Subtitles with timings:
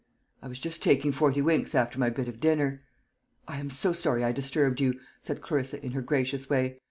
[0.41, 2.81] "I was just taking forty winks after my bit of dinner."
[3.47, 6.79] "I am so sorry I disturbed you," said Clarissa, in her gracious way.